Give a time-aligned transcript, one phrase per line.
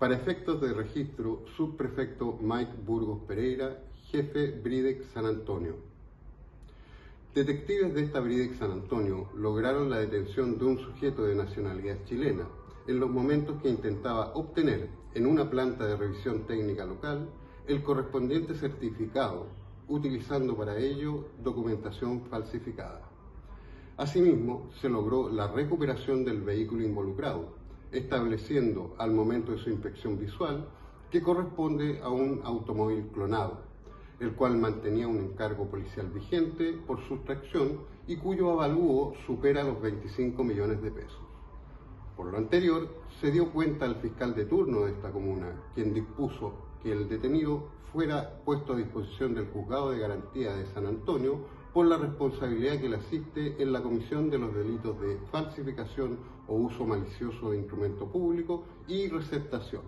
[0.00, 5.74] Para efectos de registro, subprefecto Mike Burgos Pereira, jefe Bridex San Antonio.
[7.34, 12.48] Detectives de esta Bridex San Antonio lograron la detención de un sujeto de nacionalidad chilena
[12.86, 17.28] en los momentos que intentaba obtener en una planta de revisión técnica local
[17.68, 19.48] el correspondiente certificado,
[19.86, 23.02] utilizando para ello documentación falsificada.
[23.98, 27.59] Asimismo, se logró la recuperación del vehículo involucrado,
[27.92, 30.68] estableciendo al momento de su inspección visual
[31.10, 33.62] que corresponde a un automóvil clonado,
[34.20, 40.44] el cual mantenía un encargo policial vigente por sustracción y cuyo avalúo supera los 25
[40.44, 41.20] millones de pesos.
[42.16, 42.88] Por lo anterior,
[43.20, 47.68] se dio cuenta al fiscal de turno de esta comuna, quien dispuso que el detenido
[47.92, 51.40] fuera puesto a disposición del juzgado de garantía de San Antonio
[51.72, 56.54] por la responsabilidad que le asiste en la comisión de los delitos de falsificación o
[56.54, 59.82] uso malicioso de instrumento público y receptación.